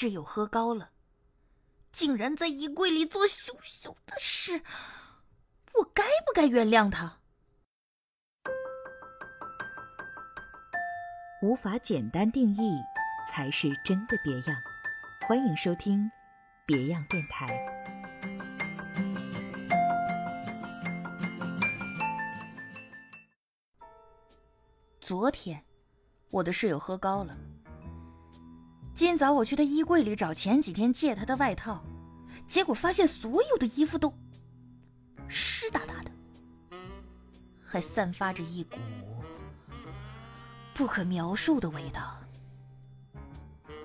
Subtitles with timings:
[0.00, 0.92] 室友喝高了，
[1.92, 4.62] 竟然在衣柜里做羞羞的事，
[5.74, 7.18] 我该不该原谅他？
[11.42, 12.78] 无法简单定义，
[13.28, 14.56] 才是真的别样。
[15.28, 15.98] 欢迎收听
[16.64, 17.54] 《别样电台》。
[24.98, 25.62] 昨天，
[26.30, 27.36] 我的室友喝高了。
[29.00, 31.82] 今早我去他衣柜里找前几天借他的外套，
[32.46, 34.12] 结果发现所有的衣服都
[35.26, 36.10] 湿哒哒的，
[37.64, 38.76] 还散发着一股
[40.74, 42.20] 不可描述的味道。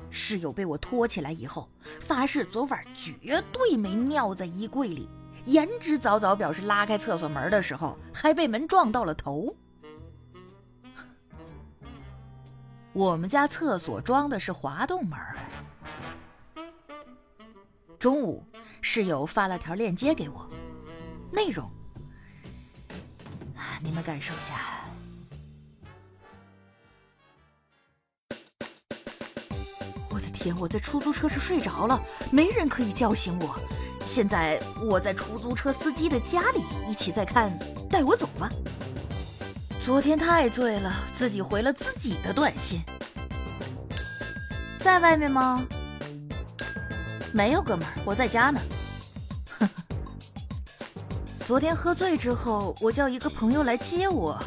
[0.10, 1.70] 室友被我拖起来以后，
[2.02, 5.08] 发誓昨晚绝对没尿在衣柜里，
[5.46, 9.56] 言之凿凿表示拉开厕所门的时候还被门撞到了头。
[12.96, 15.20] 我们家厕所装的是滑动门。
[18.00, 18.42] 中午，
[18.82, 20.48] 室友发了条链接给我，
[21.30, 21.70] 内容，
[23.84, 24.62] 你们感受下。
[30.10, 33.60] 我的天，我在出租车上睡着了，没人可以叫醒我。
[34.06, 34.58] 现在
[34.90, 37.52] 我在出租车司机的家里，一起在看
[37.90, 38.50] 《带我走吧》。
[39.84, 42.82] 昨天太醉了，自己回了自己的短信。
[44.86, 45.66] 在外面吗？
[47.34, 48.62] 没有，哥们儿，我在家呢。
[51.48, 54.40] 昨天喝醉之后，我叫一个朋友来接我。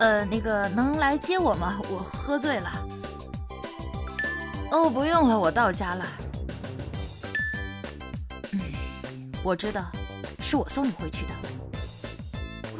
[0.00, 1.80] 呃，那个能来接我吗？
[1.90, 2.70] 我喝醉了。
[4.70, 6.04] 哦，不用了，我到家了。
[9.42, 9.82] 我知道，
[10.40, 11.32] 是我送你回去的。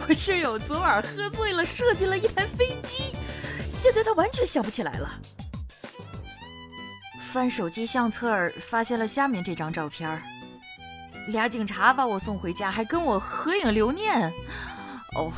[0.06, 3.16] 我室友昨晚喝醉了，设计了一台飞机，
[3.70, 5.11] 现在他完全想不起来了。
[7.39, 10.20] 翻手机相册儿发现了下面这张照片儿
[11.28, 14.28] 俩警察把我送回家，还跟我合影留念。
[15.15, 15.31] 哦，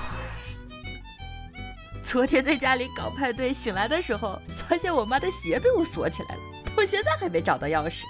[2.02, 6.40] 昨天在家里搞派对，醒来的时候发现我妈的鞋被我锁起来了，
[6.74, 8.04] 到现在还没找到钥匙。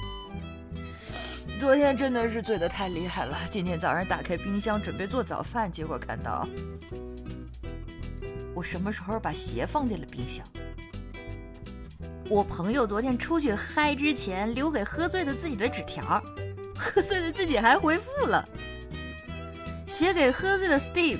[1.58, 3.36] 昨天真的是醉得太厉害了。
[3.50, 6.46] 今天早上打开冰箱准备做早饭，结果看到
[8.54, 10.46] 我什么时候把鞋放进了冰箱？
[12.30, 16.22] 我朋友昨天出去嗨之前留给喝醉的自己的纸条，
[16.78, 18.48] 喝醉的自己还回复了，
[19.88, 21.18] 写给喝醉的 Steve：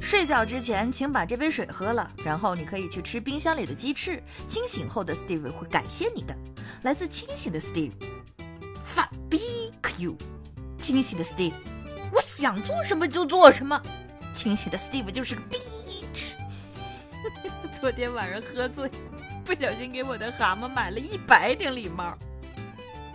[0.00, 4.22] 睡觉之前请把这杯水喝了，然后你可以去吃冰箱里的鸡翅。
[4.48, 6.34] 清醒后的 Steve 会感谢你的。
[6.80, 7.92] 来自清醒的 Steve。
[8.82, 9.38] 发逼
[9.82, 10.16] Q，
[10.78, 11.52] 清醒的 Steve，
[12.10, 13.78] 我想做什么就做什么。
[14.32, 16.32] 清醒的 Steve 就是个 bitch。
[17.78, 18.90] 昨天晚上喝醉，
[19.48, 22.14] 不小心给我的蛤蟆买了一百顶礼帽。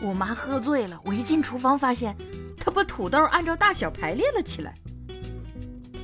[0.01, 2.17] 我妈喝醉了，我一进厨房发现
[2.59, 4.73] 她把土豆按照大小排列了起来。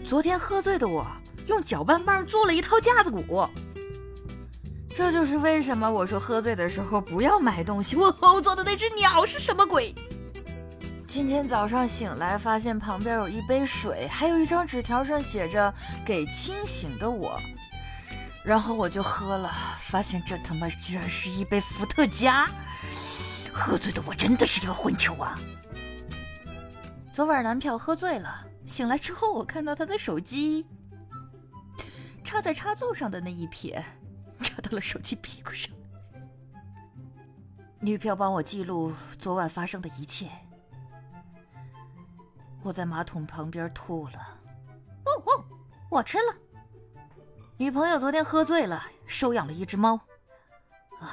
[0.06, 1.04] 昨天喝醉的我
[1.48, 3.44] 用搅拌棒做了一套架子鼓。
[4.94, 7.96] 这就是为什么我说喝醉的时候不要买东西。
[7.96, 9.96] 我后座的那只鸟是什么鬼？
[11.08, 15.74] 今天早上醒来，发现旁边有一杯水，还有一张纸条，上写着
[16.06, 17.36] “给清醒的我”。
[18.50, 22.50] 然后我就喝了，发现这他妈居然是一杯伏特加。
[23.54, 25.40] 喝醉的我真的是一个混球啊！
[27.14, 30.66] 昨晚男票喝醉了，醒来之后我看到他的手机
[32.24, 33.86] 插在插座上的那一撇。
[34.42, 35.72] 插到了手机屁股上。
[37.80, 40.28] 女票帮我记录昨晚发生的一切。
[42.64, 44.14] 我在马桶旁边吐了。
[45.06, 45.46] 哦哦，
[45.92, 46.49] 我吃了。
[47.60, 50.00] 女朋友昨天喝醉了，收养了一只猫。
[50.98, 51.10] 啊，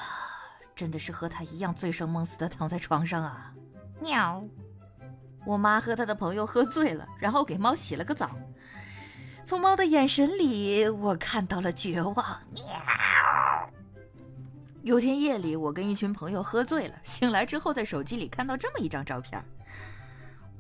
[0.77, 3.53] 真的是和她一样醉生梦死的躺在床上啊。
[4.01, 4.45] 喵。
[5.45, 8.31] 我妈和她的朋友喝醉了，然后给猫洗了个澡。
[9.45, 12.15] 从猫的眼神里，我看到了绝望。
[12.15, 12.63] 喵。
[14.83, 19.45] 有天夜里，我跟一群朋友喝醉了，醒来之后在手机里看到这么一张照片，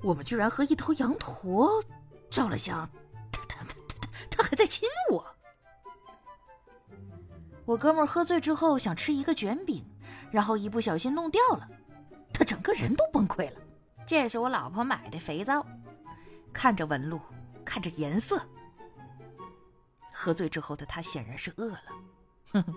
[0.02, 1.80] 我们居然和一头羊驼
[2.28, 2.90] 照了相，
[3.30, 5.24] 他他他他他还在亲我。
[7.66, 9.84] 我哥们喝醉之后想吃一个卷饼，
[10.30, 11.68] 然后一不小心弄掉了，
[12.32, 13.60] 他整个人都崩溃了。
[14.06, 15.66] 这是我老婆买的肥皂，
[16.52, 17.20] 看着纹路，
[17.64, 18.40] 看着颜色，
[20.12, 21.82] 喝醉之后的他显然是饿了。
[22.52, 22.74] 哼哼。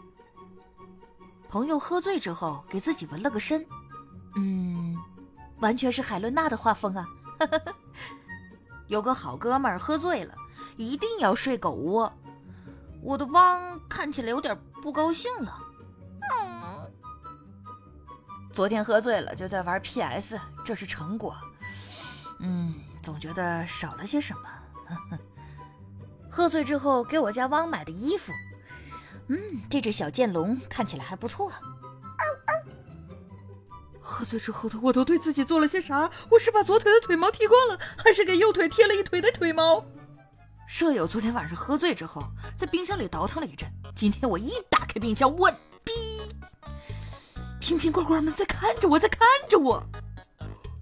[1.47, 3.65] 朋友喝醉之后给自己纹了个身，
[4.36, 4.95] 嗯，
[5.59, 7.06] 完全是海伦娜的画风啊。
[8.88, 10.36] 有个好哥们儿喝醉了，
[10.77, 12.12] 一定要睡狗窝。
[13.01, 15.57] 我的汪看起来有点不高兴了。
[18.51, 21.35] 昨天喝醉了，就在玩 PS，这是成果。
[22.39, 24.49] 嗯，总觉得少了些什么。
[26.29, 28.31] 喝醉之后给我家汪买的衣服，
[29.27, 29.37] 嗯，
[29.69, 31.51] 这只小剑龙看起来还不错。
[34.01, 36.09] 喝醉之后的我都对自己做了些啥？
[36.31, 39.85] 我是把左腿的腿毛剃光了，还是给右腿贴了一腿的腿毛？
[40.67, 42.23] 舍友昨天晚上喝醉之后，
[42.57, 43.71] 在冰箱里倒腾了一阵。
[44.00, 45.51] 今天我一打开冰箱，我
[45.84, 45.92] 逼，
[47.60, 49.84] 瓶瓶罐罐们在看着我，在看着我。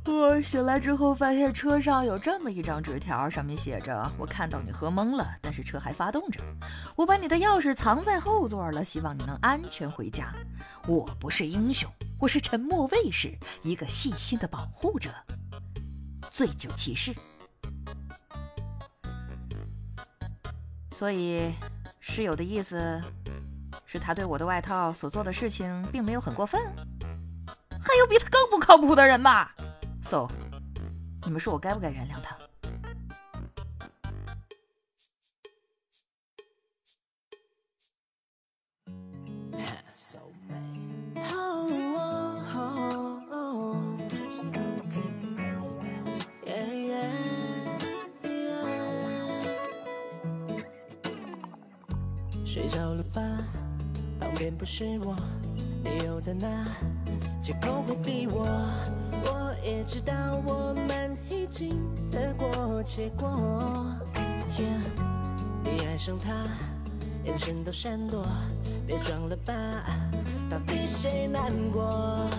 [0.06, 6.40] 我醒来之后，发现车上有这么一张纸条，上面写着：“我看到你喝懵了，但是车还发动着。
[6.96, 10.31] 我把你的钥匙藏在后座了，希望你能安全回家。
[10.86, 15.10] 我不是英雄，我是沉默卫士，一个细心的保护者。
[16.30, 17.16] 醉酒骑士。
[20.92, 21.52] 所以，
[21.99, 23.01] 室友的意思
[23.85, 26.61] 是他对我的外套所做的事情并没有很过分。
[27.79, 29.49] 还有比他更不靠谱的人吗？”
[30.01, 30.27] So，
[31.25, 32.38] 你们说我该不该原谅他？
[52.47, 53.21] 睡着了吧？
[54.17, 55.13] 旁边不是我，
[55.83, 56.65] 你又在哪？
[57.41, 58.45] 借口回避我。
[59.25, 60.13] 我也知道
[60.45, 61.77] 我们已经
[62.09, 63.27] 得过且过。
[64.53, 64.79] Yeah，
[65.61, 66.47] 你爱上他，
[67.25, 68.25] 眼神都闪躲，
[68.88, 69.53] 别装了吧，
[70.49, 72.29] 到底谁难过？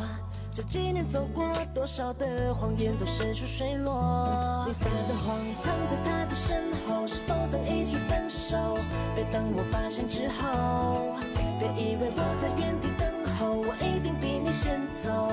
[0.58, 4.64] 这几年走过多少的谎言都深入水落。
[4.66, 8.76] 你撒的谎藏在他的身后，是否等一句分手？
[9.14, 11.14] 别等我发现之后，
[11.60, 13.06] 别以为我在原地等
[13.38, 15.30] 候，我一定比你先走，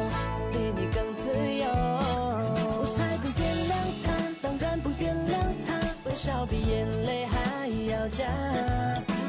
[0.52, 1.04] 比你更。
[1.16, 3.74] 自由，我才不原谅
[4.06, 4.14] 他，
[4.44, 5.74] 当然不原谅他，
[6.08, 8.26] 微笑比眼泪还要假。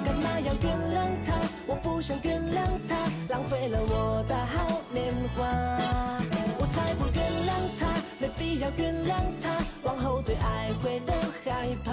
[0.04, 1.32] 干嘛要原谅他？
[1.66, 2.96] 我不想原谅他，
[3.30, 5.85] 浪费了我的好年华。
[8.58, 11.12] 要原谅他，往后对爱会都
[11.44, 11.92] 害怕。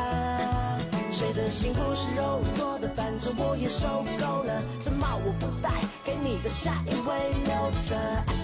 [1.11, 5.69] 谁的心不是肉做的，反正我也受够了，这帽我不戴，
[6.03, 8.42] 给你的下一位留着。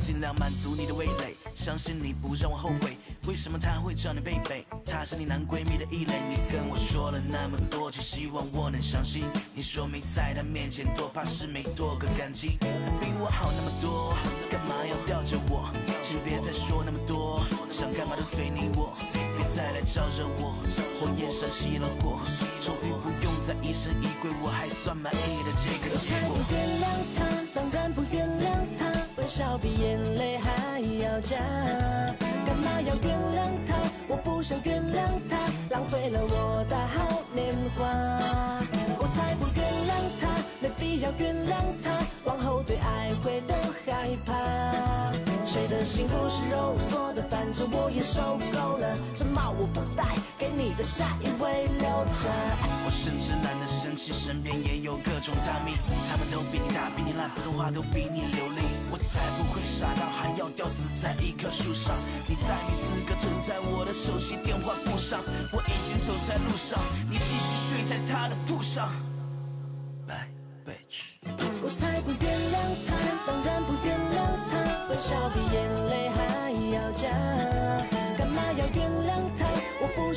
[0.00, 2.96] 尽量满足你的味蕾，相信你不让我后悔。
[3.26, 4.66] 为什么他会叫你贝贝？
[4.84, 6.14] 她是你男闺蜜的异类。
[6.28, 9.24] 你跟我说了那么多，只希望我能相信。
[9.54, 12.56] 你说没在他面前多怕是没多个感激。
[12.60, 12.66] 他
[12.98, 14.16] 比我好那么多，
[14.50, 15.70] 干嘛要吊着我？
[16.02, 18.96] 请别再说那么多，想干嘛都随你我。
[19.36, 20.56] 别再来招惹我，
[20.98, 22.18] 火焰上熄了火，
[22.60, 27.39] 终于不用再疑神疑鬼，我还算满意的这个结果。
[29.30, 31.36] 笑比眼泪还要假，
[32.44, 33.76] 干嘛要原谅他？
[34.08, 35.36] 我不想原谅他，
[35.70, 37.86] 浪费了我的好年华。
[38.98, 40.26] 我才不原谅他，
[40.60, 43.54] 没必要原谅他，往后对爱会都
[43.86, 45.29] 害怕。
[45.50, 47.20] 谁的心不是肉做的？
[47.28, 51.90] 反正我也受够了，这帽我不戴，给你的下一位留
[52.22, 52.30] 着。
[52.86, 55.74] 我甚至懒得生气，身边也有各种大蜜，
[56.06, 58.62] 他们都比你大，比你烂，普通话都比你流利。
[58.92, 61.96] 我才不会傻到还要吊死在一棵树上。
[62.28, 65.18] 你再没资格存在我的手机电话簿上。
[65.50, 66.78] 我已经走在路上，
[67.10, 68.88] 你继续睡在他的铺上。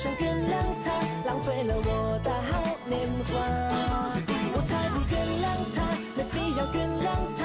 [0.03, 0.51] 想原谅
[0.83, 0.91] 他，
[1.25, 3.31] 浪费了我的好年华。
[4.51, 5.79] 我才不原谅他，
[6.17, 7.07] 没必要原谅
[7.37, 7.41] 他。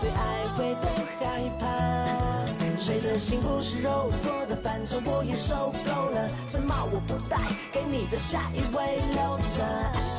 [0.00, 0.86] 对爱会多
[1.18, 1.20] 害
[1.58, 2.76] 怕？
[2.76, 4.54] 谁的心不是肉做的？
[4.62, 7.36] 反正我也受够了，这帽我不戴，
[7.72, 10.11] 给你的下一位留着。